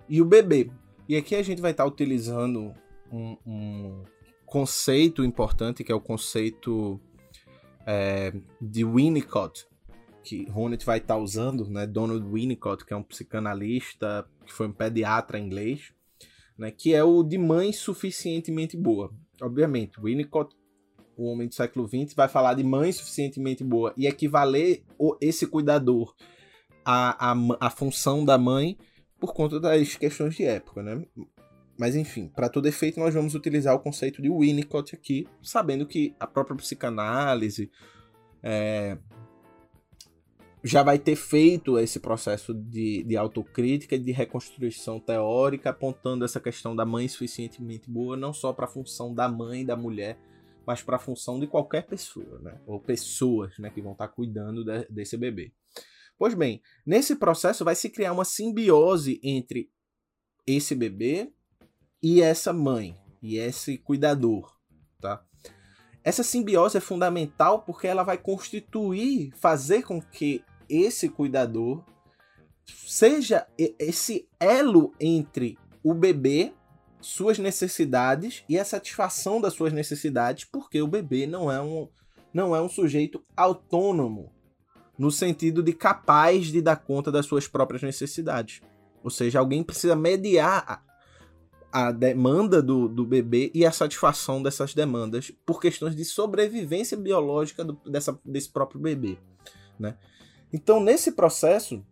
[0.09, 0.71] e o bebê.
[1.07, 2.73] E aqui a gente vai estar utilizando
[3.11, 4.03] um, um
[4.45, 6.99] conceito importante, que é o conceito
[7.85, 9.67] é, de Winnicott,
[10.23, 11.85] que Ronit vai estar usando, né?
[11.85, 15.93] Donald Winnicott, que é um psicanalista, que foi um pediatra inglês,
[16.57, 16.71] né?
[16.71, 19.13] que é o de mãe suficientemente boa.
[19.41, 20.55] Obviamente, Winnicott
[21.17, 24.83] o homem do século XX vai falar de mãe suficientemente boa e equivaler
[25.21, 26.13] esse cuidador
[26.83, 28.77] à, à, à função da mãe
[29.19, 31.05] por conta das questões de época, né?
[31.77, 36.15] Mas enfim, para todo efeito, nós vamos utilizar o conceito de Winnicott aqui, sabendo que
[36.19, 37.69] a própria psicanálise
[38.41, 38.97] é,
[40.65, 46.39] já vai ter feito esse processo de, de autocrítica e de reconstrução teórica, apontando essa
[46.39, 50.17] questão da mãe suficientemente boa, não só para a função da mãe, da mulher,
[50.65, 52.59] mas para a função de qualquer pessoa, né?
[52.65, 55.53] Ou pessoas, né, que vão estar tá cuidando de, desse bebê.
[56.17, 59.69] Pois bem, nesse processo vai se criar uma simbiose entre
[60.47, 61.31] esse bebê
[62.01, 64.51] e essa mãe e esse cuidador,
[64.99, 65.23] tá?
[66.03, 71.83] Essa simbiose é fundamental porque ela vai constituir, fazer com que esse cuidador
[72.65, 76.53] seja esse elo entre o bebê
[76.99, 81.87] suas necessidades e a satisfação das suas necessidades, porque o bebê não é um,
[82.33, 84.31] não é um sujeito autônomo,
[84.97, 88.61] no sentido de capaz de dar conta das suas próprias necessidades.
[89.03, 90.83] Ou seja, alguém precisa mediar
[91.71, 96.97] a, a demanda do, do bebê e a satisfação dessas demandas por questões de sobrevivência
[96.97, 99.17] biológica do, dessa, desse próprio bebê.
[99.77, 99.95] Né?
[100.55, 101.85] Então, nesse processo,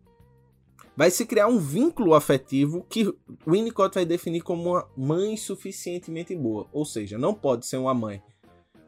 [0.95, 3.13] vai se criar um vínculo afetivo que
[3.45, 6.65] Winnicott vai definir como uma mãe suficientemente boa.
[6.71, 8.23] Ou seja, não pode ser uma mãe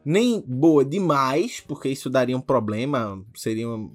[0.02, 3.90] nem boa demais, porque isso daria um problema, seria uma,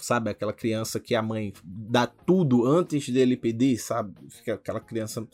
[0.00, 4.14] sabe, aquela criança que a mãe dá tudo antes dele pedir, sabe?
[4.48, 5.24] Aquela criança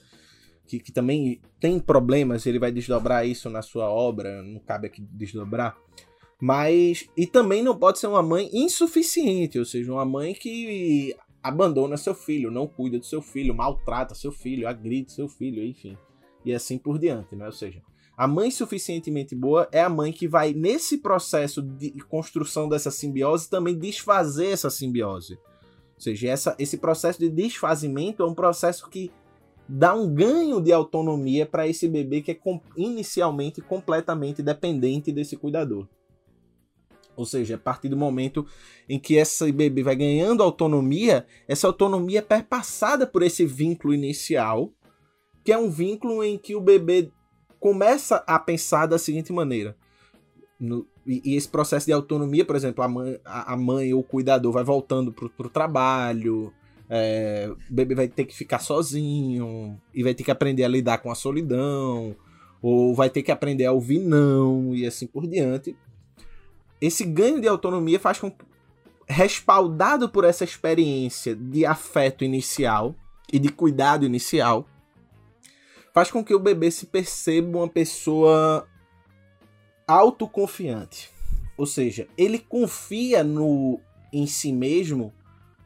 [0.67, 5.01] que, que também tem problemas, ele vai desdobrar isso na sua obra, não cabe aqui
[5.01, 5.75] desdobrar.
[6.41, 7.09] Mas.
[7.17, 12.15] E também não pode ser uma mãe insuficiente, ou seja, uma mãe que abandona seu
[12.15, 15.97] filho, não cuida do seu filho, maltrata seu filho, agride seu filho, enfim.
[16.45, 17.47] E assim por diante, né?
[17.47, 17.83] Ou seja,
[18.17, 23.49] a mãe suficientemente boa é a mãe que vai, nesse processo de construção dessa simbiose,
[23.49, 25.39] também desfazer essa simbiose.
[25.95, 29.11] Ou seja, essa, esse processo de desfazimento é um processo que
[29.69, 32.39] dá um ganho de autonomia para esse bebê que é
[32.77, 35.87] inicialmente completamente dependente desse cuidador.
[37.17, 38.47] Ou seja, a partir do momento
[38.89, 44.73] em que esse bebê vai ganhando autonomia, essa autonomia é perpassada por esse vínculo inicial,
[45.45, 47.11] que é um vínculo em que o bebê
[47.59, 49.77] começa a pensar da seguinte maneira.
[50.59, 54.01] No, e, e, esse processo de autonomia, por exemplo, a mãe, a, a mãe ou
[54.01, 56.53] o cuidador vai voltando para o trabalho,
[56.89, 60.99] é, o bebê vai ter que ficar sozinho e vai ter que aprender a lidar
[60.99, 62.17] com a solidão,
[62.61, 65.77] ou vai ter que aprender a ouvir não e assim por diante.
[66.81, 68.33] Esse ganho de autonomia faz com
[69.07, 72.95] respaldado por essa experiência de afeto inicial
[73.33, 74.67] e de cuidado inicial,
[75.93, 78.67] faz com que o bebê se perceba uma pessoa
[79.87, 81.11] autoconfiante.
[81.57, 83.81] Ou seja, ele confia no
[84.13, 85.13] em si mesmo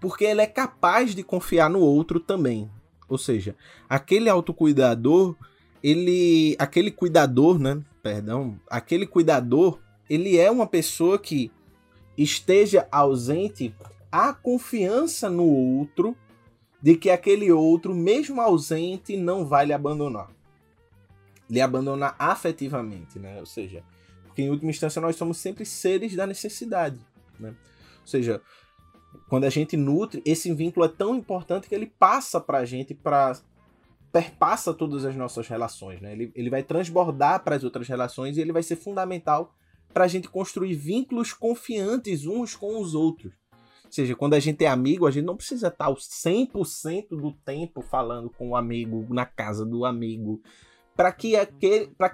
[0.00, 2.70] porque ele é capaz de confiar no outro também.
[3.08, 3.54] Ou seja,
[3.88, 5.36] aquele autocuidador,
[5.82, 11.50] ele, aquele cuidador, né, perdão, aquele cuidador, ele é uma pessoa que
[12.16, 13.74] esteja ausente
[14.10, 16.16] a confiança no outro
[16.80, 20.30] de que aquele outro, mesmo ausente, não vai lhe abandonar.
[21.48, 23.40] Lhe abandonar afetivamente, né?
[23.40, 23.82] Ou seja,
[24.26, 26.98] porque em última instância nós somos sempre seres da necessidade,
[27.40, 27.54] né?
[28.02, 28.42] Ou seja,
[29.28, 32.94] quando a gente nutre, esse vínculo é tão importante que ele passa para a gente,
[32.94, 33.38] para
[34.12, 36.12] perpassa todas as nossas relações, né?
[36.12, 39.52] Ele, ele vai transbordar para as outras relações e ele vai ser fundamental
[39.94, 43.32] para a gente construir vínculos confiantes uns com os outros.
[43.84, 47.80] Ou seja, quando a gente é amigo, a gente não precisa estar 100% do tempo
[47.80, 50.42] falando com o amigo, na casa do amigo,
[50.94, 51.34] para que,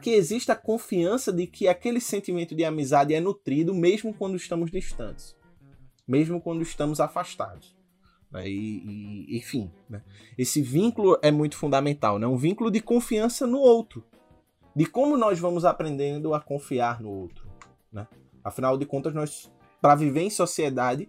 [0.00, 4.70] que exista a confiança de que aquele sentimento de amizade é nutrido mesmo quando estamos
[4.70, 5.34] distantes
[6.10, 7.76] mesmo quando estamos afastados.
[8.32, 8.48] Né?
[8.48, 10.02] E, e, enfim, né?
[10.36, 12.26] esse vínculo é muito fundamental, né?
[12.26, 14.04] um vínculo de confiança no outro,
[14.74, 17.48] de como nós vamos aprendendo a confiar no outro.
[17.92, 18.06] Né?
[18.42, 19.50] Afinal de contas, nós,
[19.80, 21.08] para viver em sociedade,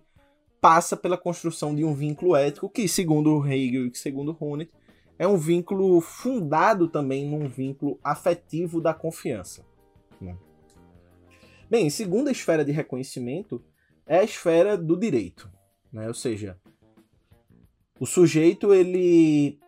[0.60, 4.70] passa pela construção de um vínculo ético que, segundo Hegel e segundo Honneth,
[5.18, 9.66] é um vínculo fundado também num vínculo afetivo da confiança.
[10.20, 10.36] Né?
[11.70, 13.64] Bem, segunda esfera de reconhecimento
[14.06, 15.50] é a esfera do direito,
[15.92, 16.08] né?
[16.08, 16.60] Ou seja,
[18.00, 19.60] o sujeito ele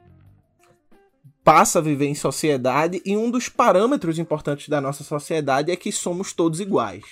[1.44, 5.92] passa a viver em sociedade e um dos parâmetros importantes da nossa sociedade é que
[5.92, 7.04] somos todos iguais,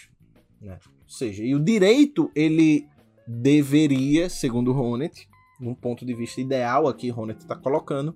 [0.62, 0.80] né?
[1.04, 2.88] Ou seja, e o direito ele
[3.28, 5.28] deveria, segundo Honneth,
[5.60, 8.16] num ponto de vista ideal aqui Honneth está colocando,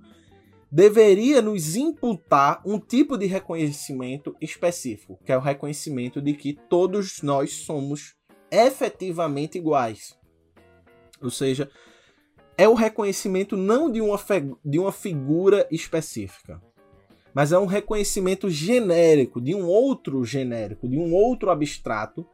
[0.72, 7.22] deveria nos imputar um tipo de reconhecimento específico, que é o reconhecimento de que todos
[7.22, 8.16] nós somos
[8.50, 10.18] efetivamente iguais.
[11.22, 11.70] Ou seja,
[12.58, 14.20] é o reconhecimento não de uma,
[14.64, 16.62] de uma figura específica,
[17.34, 22.26] mas é um reconhecimento genérico, de um outro genérico, de um outro abstrato,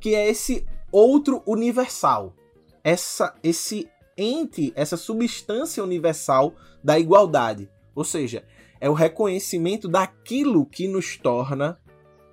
[0.00, 2.34] que é esse outro universal.
[2.82, 7.70] Essa, esse ente, essa substância universal da igualdade.
[7.94, 8.44] Ou seja,
[8.80, 11.78] é o reconhecimento daquilo que nos torna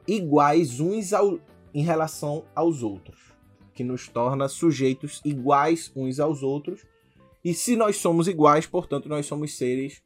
[0.08, 1.40] iguais uns ao,
[1.72, 3.20] em relação aos outros,
[3.76, 6.88] que nos torna sujeitos iguais uns aos outros.
[7.44, 10.02] E se nós somos iguais, portanto, nós somos seres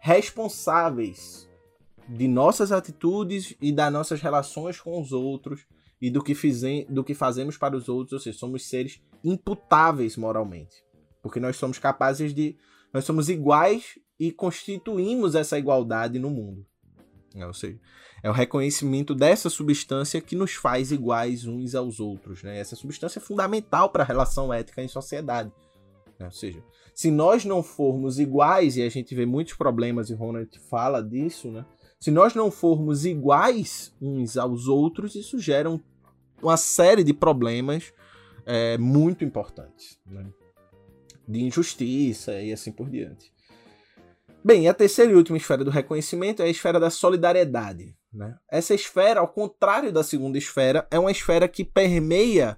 [0.00, 1.48] responsáveis
[2.08, 5.66] de nossas atitudes e das nossas relações com os outros
[6.00, 10.16] e do que, fizem, do que fazemos para os outros, ou seja, somos seres imputáveis
[10.16, 10.84] moralmente.
[11.22, 12.56] Porque nós somos capazes de.
[12.92, 16.64] Nós somos iguais e constituímos essa igualdade no mundo.
[17.34, 17.78] Ou seja,
[18.22, 22.42] é o reconhecimento dessa substância que nos faz iguais uns aos outros.
[22.42, 22.58] Né?
[22.58, 25.52] Essa substância é fundamental para a relação ética em sociedade.
[26.18, 26.26] Né?
[26.26, 26.62] Ou seja,
[26.94, 31.50] se nós não formos iguais, e a gente vê muitos problemas, e Ronald fala disso,
[31.50, 31.64] né?
[32.00, 35.80] se nós não formos iguais uns aos outros, isso gera um,
[36.42, 37.92] uma série de problemas
[38.44, 39.98] é, muito importantes.
[40.06, 40.26] Né?
[41.28, 43.32] De injustiça e assim por diante.
[44.44, 47.96] Bem, a terceira e última esfera do reconhecimento é a esfera da solidariedade.
[48.12, 48.34] Né?
[48.48, 52.56] Essa esfera, ao contrário da segunda esfera, é uma esfera que permeia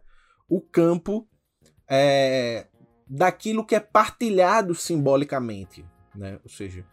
[0.49, 1.27] o campo
[1.88, 2.66] é,
[3.09, 5.85] daquilo que é partilhado simbolicamente.
[6.14, 6.38] Né?
[6.42, 6.85] Ou seja,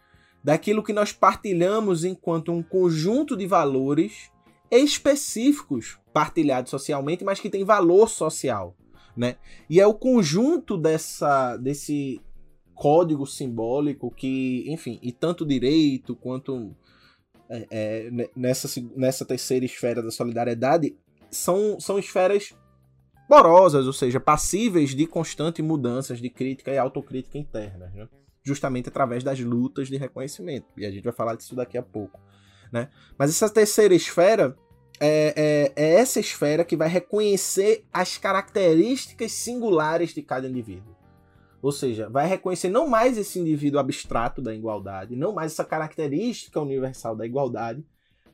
[0.42, 4.30] daquilo que nós partilhamos enquanto um conjunto de valores
[4.70, 8.76] específicos partilhados socialmente, mas que tem valor social,
[9.16, 9.36] né?
[9.70, 12.20] E é o conjunto dessa desse
[12.74, 16.76] código simbólico que, enfim, e tanto direito quanto
[17.48, 20.96] é, é, nessa, nessa terceira esfera da solidariedade
[21.30, 22.54] são, são esferas
[23.28, 28.08] porosas, ou seja, passíveis de constante mudanças de crítica e autocrítica interna, né?
[28.44, 30.66] justamente através das lutas de reconhecimento.
[30.76, 32.20] E a gente vai falar disso daqui a pouco.
[32.72, 32.88] Né?
[33.18, 34.56] Mas essa terceira esfera
[35.00, 40.94] é, é, é essa esfera que vai reconhecer as características singulares de cada indivíduo.
[41.60, 46.60] Ou seja, vai reconhecer não mais esse indivíduo abstrato da igualdade, não mais essa característica
[46.60, 47.84] universal da igualdade,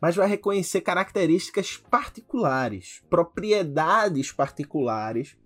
[0.02, 5.36] mas vai reconhecer características particulares, propriedades particulares,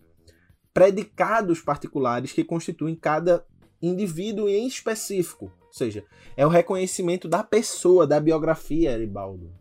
[0.73, 3.45] predicados particulares que constituem cada
[3.83, 5.53] indivíduo em específico.
[5.67, 6.07] Ou seja,
[6.39, 9.53] é o reconhecimento da pessoa, da biografia Eribaldo.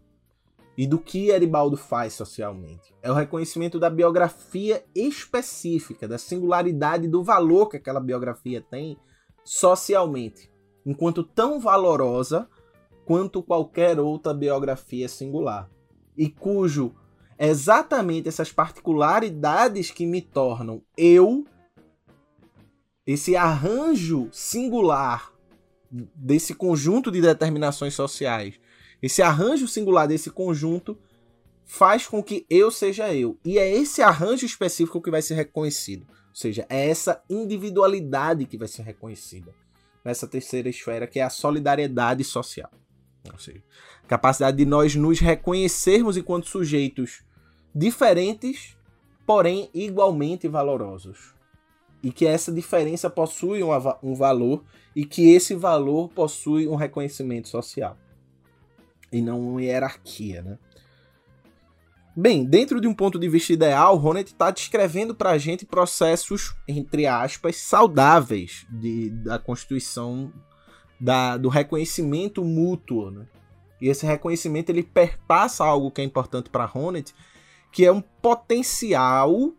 [0.77, 2.95] E do que Eribaldo faz socialmente.
[3.01, 8.97] É o reconhecimento da biografia específica, da singularidade do valor que aquela biografia tem
[9.43, 10.49] socialmente,
[10.85, 12.47] enquanto tão valorosa
[13.05, 15.69] quanto qualquer outra biografia singular,
[16.17, 16.93] e cujo
[17.37, 21.45] exatamente essas particularidades que me tornam eu,
[23.05, 25.31] esse arranjo singular
[25.91, 28.59] desse conjunto de determinações sociais,
[29.01, 30.97] esse arranjo singular desse conjunto
[31.63, 33.37] faz com que eu seja eu.
[33.43, 36.05] E é esse arranjo específico que vai ser reconhecido.
[36.09, 39.53] Ou seja, é essa individualidade que vai ser reconhecida
[40.03, 42.69] nessa terceira esfera, que é a solidariedade social.
[43.33, 43.63] Ou seja,
[44.07, 47.23] capacidade de nós nos reconhecermos enquanto sujeitos
[47.73, 48.77] diferentes,
[49.25, 51.33] porém igualmente valorosos.
[52.01, 54.63] E que essa diferença possui um, valor
[54.95, 57.97] e que esse valor possui um reconhecimento social.
[59.11, 60.59] E não uma hierarquia, né?
[62.17, 66.55] Bem, dentro de um ponto de vista ideal, Ronet está descrevendo para a gente processos,
[66.65, 70.31] entre aspas, saudáveis de, da constituição
[70.99, 73.25] da, do reconhecimento mútuo, né?
[73.81, 77.13] E esse reconhecimento ele perpassa algo que é importante para Hornet,
[77.71, 79.51] que é um potencial,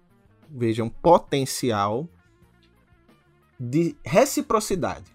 [0.50, 2.08] veja, um potencial
[3.60, 5.14] de reciprocidade.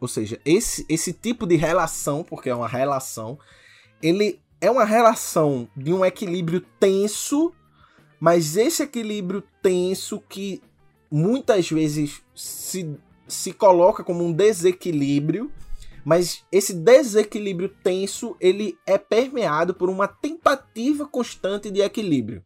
[0.00, 3.38] Ou seja, esse, esse tipo de relação, porque é uma relação,
[4.02, 7.52] ele é uma relação de um equilíbrio tenso,
[8.18, 10.62] mas esse equilíbrio tenso que
[11.10, 12.98] muitas vezes se
[13.30, 15.50] se coloca como um desequilíbrio,
[16.04, 22.44] mas esse desequilíbrio tenso ele é permeado por uma tentativa constante de equilíbrio,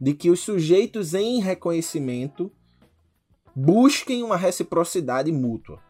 [0.00, 2.50] de que os sujeitos em reconhecimento
[3.54, 5.80] busquem uma reciprocidade mútua,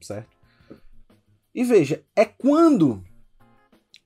[0.00, 0.34] certo?
[1.54, 3.02] E veja, é quando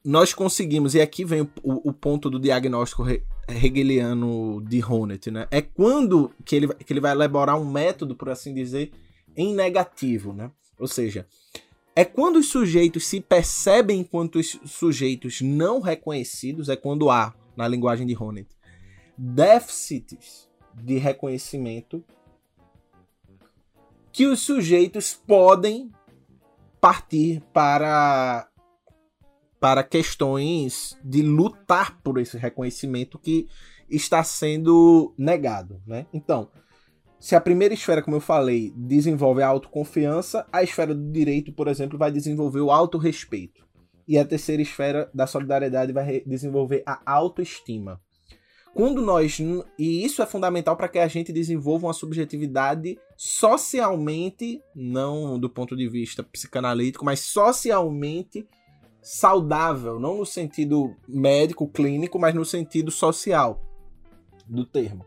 [0.05, 3.03] nós conseguimos, e aqui vem o, o ponto do diagnóstico
[3.49, 5.47] hegeliano de Honneth, né?
[5.51, 8.93] É quando que ele, que ele vai elaborar um método, por assim dizer,
[9.37, 10.51] em negativo, né?
[10.79, 11.27] Ou seja,
[11.97, 18.07] é quando os sujeitos se percebem enquanto sujeitos não reconhecidos, é quando há, na linguagem
[18.07, 18.47] de Honneth,
[19.17, 22.05] déficits de reconhecimento
[24.13, 25.91] que os sujeitos podem
[26.81, 28.48] partir para
[29.61, 33.49] para questões de lutar por esse reconhecimento que
[33.89, 36.07] está sendo negado, né?
[36.13, 36.49] Então,
[37.19, 41.67] se a primeira esfera, como eu falei, desenvolve a autoconfiança, a esfera do direito, por
[41.67, 43.67] exemplo, vai desenvolver o autorrespeito.
[44.07, 48.01] E a terceira esfera da solidariedade vai desenvolver a autoestima.
[48.73, 49.39] Quando nós.
[49.79, 55.77] E isso é fundamental para que a gente desenvolva uma subjetividade socialmente, não do ponto
[55.77, 58.47] de vista psicanalítico, mas socialmente
[59.03, 63.63] saudável, não no sentido médico, clínico, mas no sentido social
[64.47, 65.05] do termo.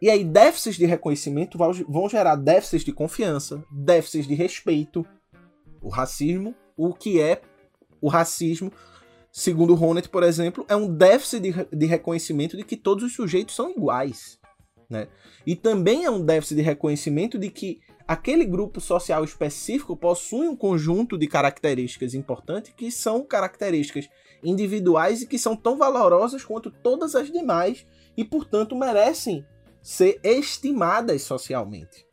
[0.00, 1.56] E aí, déficits de reconhecimento
[1.88, 5.06] vão gerar déficits de confiança, déficits de respeito,
[5.80, 7.40] o racismo, o que é
[8.00, 8.72] o racismo,
[9.30, 13.54] segundo Honneth, por exemplo, é um déficit de, de reconhecimento de que todos os sujeitos
[13.54, 14.41] são iguais.
[14.92, 15.08] Né?
[15.46, 20.54] E também é um déficit de reconhecimento de que aquele grupo social específico possui um
[20.54, 24.10] conjunto de características importantes que são características
[24.44, 29.46] individuais e que são tão valorosas quanto todas as demais e, portanto, merecem
[29.80, 32.06] ser estimadas socialmente.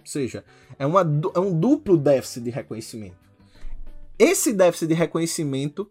[0.00, 0.44] Ou seja,
[0.80, 1.02] é, uma,
[1.32, 3.20] é um duplo déficit de reconhecimento.
[4.18, 5.88] Esse déficit de reconhecimento,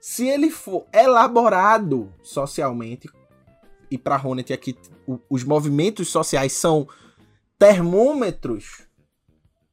[0.00, 3.06] se ele for elaborado socialmente,
[3.90, 4.76] e para Ronet aqui
[5.28, 6.88] os movimentos sociais são
[7.58, 8.86] termômetros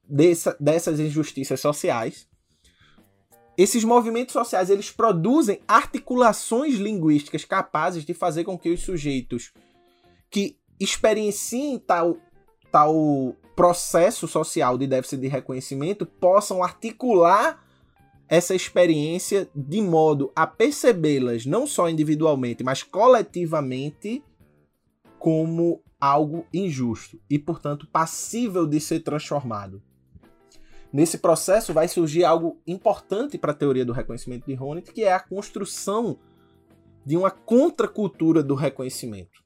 [0.08, 2.28] dessa, dessas injustiças sociais,
[3.58, 9.52] esses movimentos sociais eles produzem articulações linguísticas capazes de fazer com que os sujeitos
[10.30, 12.18] que experienciem tal,
[12.72, 17.64] tal processo social de déficit de reconhecimento possam articular
[18.28, 24.24] essa experiência de modo a percebê-las não só individualmente, mas coletivamente
[25.20, 29.82] como algo injusto e, portanto, passível de ser transformado.
[30.92, 35.14] Nesse processo vai surgir algo importante para a teoria do reconhecimento de Honneth, que é
[35.14, 36.20] a construção
[37.06, 39.42] de uma contracultura do reconhecimento.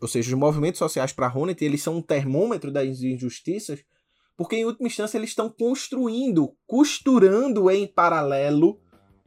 [0.00, 3.82] Ou seja, os movimentos sociais para Honneth, eles são um termômetro das injustiças,
[4.42, 8.80] porque em última instância eles estão construindo, costurando em paralelo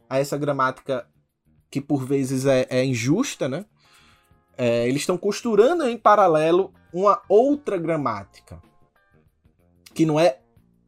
[0.09, 1.07] a essa gramática
[1.71, 3.65] que por vezes é, é injusta, né?
[4.57, 8.61] é, eles estão costurando em paralelo uma outra gramática
[9.93, 10.39] que não é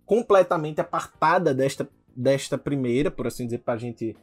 [0.05, 4.13] completamente apartada desta, desta primeira, por assim dizer, para a gente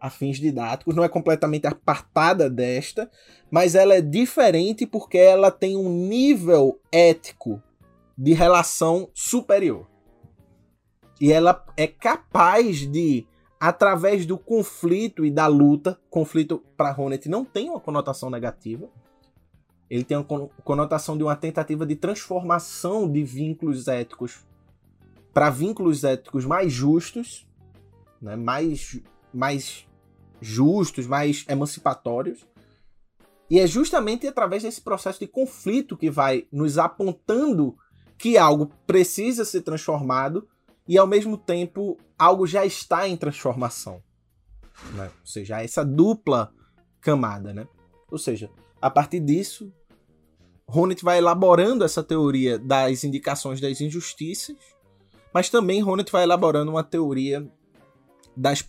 [0.00, 3.10] a fins didáticos, não é completamente apartada desta,
[3.50, 7.60] mas ela é diferente porque ela tem um nível ético
[8.20, 9.88] de relação superior.
[11.18, 13.26] E ela é capaz de
[13.58, 15.98] através do conflito e da luta.
[16.10, 18.90] Conflito para Hornet não tem uma conotação negativa.
[19.88, 24.44] Ele tem uma conotação de uma tentativa de transformação de vínculos éticos
[25.32, 27.48] para vínculos éticos mais justos,
[28.20, 28.36] né?
[28.36, 29.00] mais,
[29.32, 29.88] mais
[30.42, 32.46] justos, mais emancipatórios.
[33.48, 37.78] E é justamente através desse processo de conflito que vai nos apontando
[38.20, 40.46] que algo precisa ser transformado
[40.86, 44.02] e ao mesmo tempo algo já está em transformação.
[44.92, 45.10] Né?
[45.20, 46.52] Ou seja, essa dupla
[47.00, 47.54] camada.
[47.54, 47.66] Né?
[48.10, 49.72] Ou seja, a partir disso,
[50.68, 54.54] Honneth vai elaborando essa teoria das indicações das injustiças,
[55.32, 57.50] mas também Honneth vai elaborando uma teoria
[58.36, 58.68] das,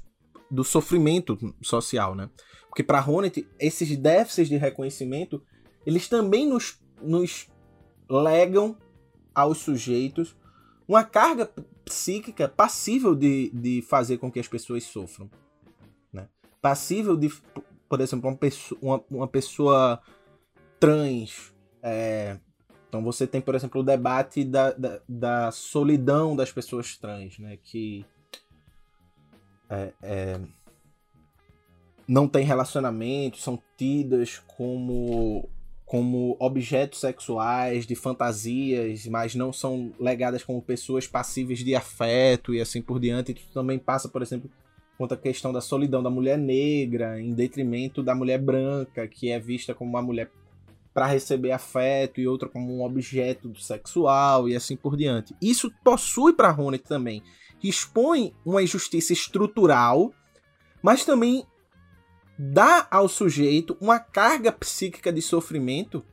[0.49, 2.15] do sofrimento social.
[2.15, 2.29] Né?
[2.69, 5.43] Porque para Honneth, esses déficits de reconhecimento,
[5.85, 7.49] eles também nos, nos
[8.09, 8.77] legam
[9.33, 10.35] aos sujeitos
[10.87, 11.49] uma carga
[11.85, 15.29] psíquica passível de, de fazer com que as pessoas sofram.
[16.11, 16.27] Né?
[16.61, 17.29] Passível de,
[17.87, 20.01] por exemplo, uma pessoa, uma, uma pessoa
[20.79, 21.53] trans.
[21.81, 22.37] É,
[22.89, 27.57] então você tem, por exemplo, o debate da, da, da solidão das pessoas trans, né?
[27.63, 28.05] que
[29.69, 30.41] é, é,
[32.05, 35.47] não tem relacionamento, são tidas como
[35.91, 42.61] como objetos sexuais, de fantasias, mas não são legadas como pessoas passíveis de afeto e
[42.61, 43.33] assim por diante.
[43.33, 44.49] Isso também passa, por exemplo,
[44.97, 49.37] contra a questão da solidão da mulher negra, em detrimento da mulher branca, que é
[49.37, 50.31] vista como uma mulher
[50.93, 55.35] para receber afeto e outra como um objeto sexual e assim por diante.
[55.41, 57.21] Isso possui para Ronet também,
[57.61, 60.13] expõe uma injustiça estrutural,
[60.81, 61.45] mas também
[62.43, 66.03] dá ao sujeito uma carga psíquica de sofrimento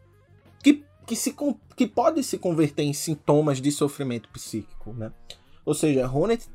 [0.63, 1.35] que, que, se,
[1.75, 4.93] que pode se converter em sintomas de sofrimento psíquico.
[4.93, 5.11] Né?
[5.65, 6.47] Ou seja, Ronet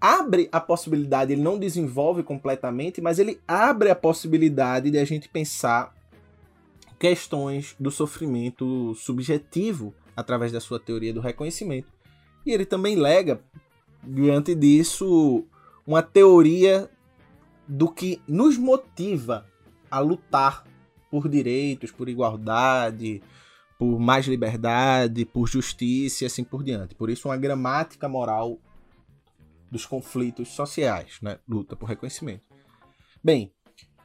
[0.00, 5.28] abre a possibilidade, ele não desenvolve completamente, mas ele abre a possibilidade de a gente
[5.28, 5.94] pensar
[6.98, 11.86] questões do sofrimento subjetivo através da sua teoria do reconhecimento.
[12.44, 13.40] E ele também lega,
[14.02, 15.44] diante disso,
[15.86, 16.90] uma teoria
[17.66, 19.46] do que nos motiva
[19.90, 20.64] a lutar
[21.10, 23.22] por direitos, por igualdade,
[23.78, 26.94] por mais liberdade, por justiça e assim por diante.
[26.94, 28.58] Por isso, uma gramática moral
[29.70, 31.38] dos conflitos sociais, né?
[31.48, 32.46] luta por reconhecimento.
[33.22, 33.52] Bem,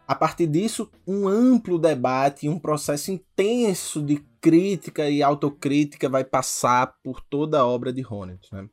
[0.07, 6.95] a partir disso, um amplo debate, um processo intenso de crítica e autocrítica vai passar
[7.03, 8.49] por toda a obra de Honneth.
[8.51, 8.67] Né?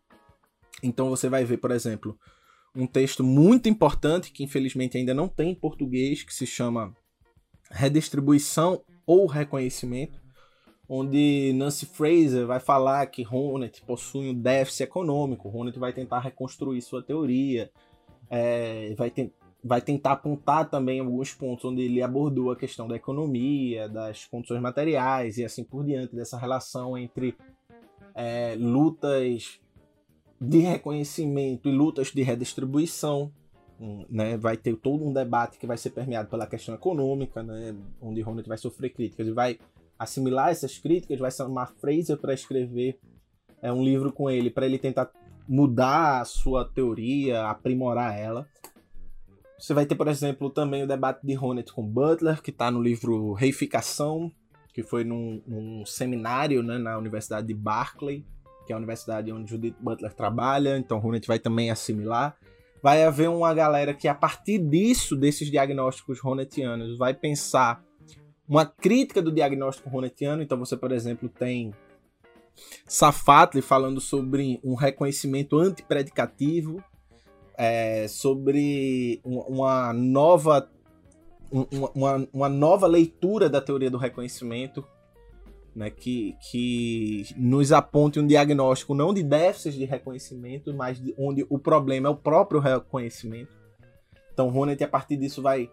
[0.82, 2.18] Então você vai ver, por exemplo,
[2.75, 6.95] um texto muito importante que infelizmente ainda não tem em português, que se chama
[7.71, 10.21] Redistribuição ou Reconhecimento,
[10.89, 16.81] onde Nancy Fraser vai falar que Honneth possui um déficit econômico, Honneth vai tentar reconstruir
[16.81, 17.71] sua teoria,
[18.31, 22.97] é, vai, te vai tentar apontar também alguns pontos onde ele abordou a questão da
[22.97, 27.37] economia, das condições materiais e assim por diante, dessa relação entre
[28.14, 29.61] é, lutas
[30.41, 33.32] de reconhecimento e lutas de redistribuição.
[34.11, 38.20] Né, vai ter todo um debate que vai ser permeado pela questão econômica, né, onde
[38.20, 39.57] Ronald vai sofrer críticas e vai
[39.97, 42.99] assimilar essas críticas, vai chamar Fraser para escrever
[43.62, 45.11] é, um livro com ele, para ele tentar
[45.49, 48.49] mudar a sua teoria, aprimorar ela.
[49.59, 52.80] Você vai ter, por exemplo, também o debate de Honneth com Butler, que está no
[52.80, 54.30] livro Reificação,
[54.72, 58.24] que foi num, num seminário né, na Universidade de Berkeley,
[58.69, 62.37] que é a universidade onde Judith Butler trabalha, então Hunet vai também assimilar.
[62.83, 67.83] Vai haver uma galera que, a partir disso, desses diagnósticos ronetianos, vai pensar
[68.47, 70.43] uma crítica do diagnóstico ronetiano.
[70.43, 71.73] Então, você, por exemplo, tem
[72.87, 76.85] Safatli falando sobre um reconhecimento antipredicativo,
[77.57, 80.71] é, sobre uma nova
[81.51, 84.87] uma, uma nova leitura da teoria do reconhecimento,
[85.79, 91.47] né, que, que nos aponte um diagnóstico não de déficits de reconhecimento, mas de onde
[91.49, 93.53] o problema é o próprio reconhecimento.
[94.33, 95.70] Então, Ronet, a partir disso, vai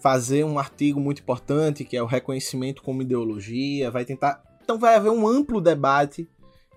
[0.00, 4.40] fazer um artigo muito importante, que é o reconhecimento como ideologia, vai tentar...
[4.62, 6.28] Então, vai haver um amplo debate,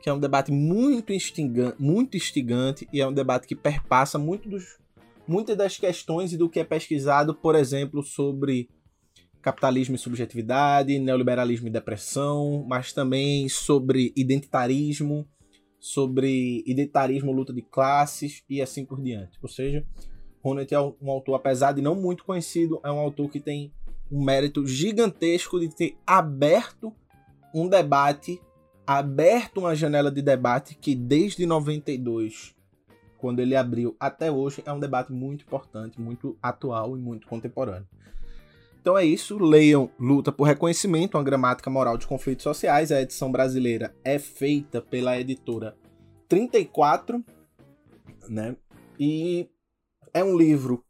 [0.01, 4.49] que é um debate muito instigante, muito instigante e é um debate que perpassa muito
[4.49, 4.79] dos,
[5.27, 8.67] muitas das questões e do que é pesquisado, por exemplo, sobre
[9.41, 15.27] capitalismo e subjetividade, neoliberalismo e depressão, mas também sobre identitarismo,
[15.79, 19.37] sobre identitarismo, luta de classes e assim por diante.
[19.41, 19.85] Ou seja,
[20.43, 23.73] Ronet é um autor, apesar de não muito conhecido, é um autor que tem
[24.11, 26.93] um mérito gigantesco de ter aberto
[27.53, 28.41] um debate,
[28.85, 32.55] aberto uma janela de debate que desde 92,
[33.17, 37.87] quando ele abriu até hoje, é um debate muito importante, muito atual e muito contemporâneo.
[38.81, 42.91] Então é isso, leiam Luta por Reconhecimento, uma gramática moral de conflitos sociais.
[42.91, 45.77] A edição brasileira é feita pela editora
[46.29, 47.23] 34,
[48.29, 48.55] né?
[48.97, 49.49] E
[50.13, 50.83] é um livro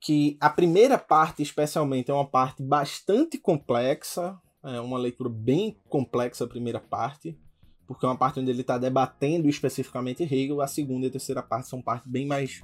[0.00, 6.44] que a primeira parte, especialmente, é uma parte bastante complexa, é uma leitura bem complexa
[6.44, 7.38] a primeira parte,
[7.86, 11.42] porque é uma parte onde ele está debatendo especificamente Hegel, a segunda e a terceira
[11.42, 12.62] parte são partes bem mais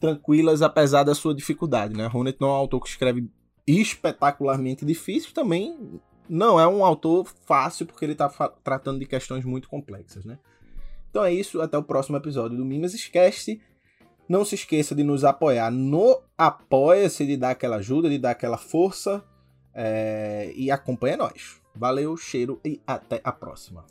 [0.00, 1.94] tranquilas, apesar da sua dificuldade.
[1.94, 2.06] Né?
[2.06, 3.28] Ronet não é um autor que escreve
[3.66, 8.28] espetacularmente difícil, também não é um autor fácil, porque ele está
[8.62, 10.24] tratando de questões muito complexas.
[10.24, 10.38] Né?
[11.10, 13.60] Então é isso, até o próximo episódio do Mimes Cast.
[14.28, 18.58] Não se esqueça de nos apoiar no Apoia-se, de dar aquela ajuda, de dar aquela
[18.58, 19.24] força
[19.72, 20.52] é...
[20.56, 21.60] e acompanha nós.
[21.74, 23.84] Valeu, cheiro e até a próxima.